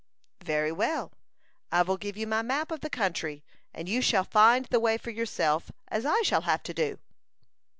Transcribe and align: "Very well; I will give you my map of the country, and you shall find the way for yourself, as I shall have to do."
"Very 0.43 0.71
well; 0.71 1.11
I 1.71 1.83
will 1.83 1.97
give 1.97 2.17
you 2.17 2.25
my 2.25 2.41
map 2.41 2.71
of 2.71 2.79
the 2.79 2.89
country, 2.89 3.43
and 3.71 3.87
you 3.87 4.01
shall 4.01 4.23
find 4.23 4.65
the 4.65 4.79
way 4.79 4.97
for 4.97 5.11
yourself, 5.11 5.71
as 5.89 6.07
I 6.07 6.23
shall 6.23 6.41
have 6.41 6.63
to 6.63 6.73
do." 6.73 6.97